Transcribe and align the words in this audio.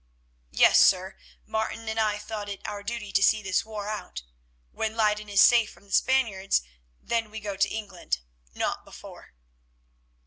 "Yes, 0.49 0.79
sir, 0.81 1.15
Martin 1.45 1.87
and 1.87 1.99
I 1.99 2.17
thought 2.17 2.49
it 2.49 2.67
our 2.67 2.81
duty 2.81 3.11
to 3.11 3.21
see 3.21 3.43
this 3.43 3.63
war 3.63 3.87
out. 3.87 4.23
When 4.71 4.95
Leyden 4.97 5.29
is 5.29 5.41
safe 5.41 5.71
from 5.71 5.83
the 5.83 5.91
Spaniards, 5.91 6.63
then 6.99 7.29
we 7.29 7.39
go 7.39 7.55
to 7.55 7.69
England, 7.69 8.21
not 8.55 8.83
before." 8.83 9.35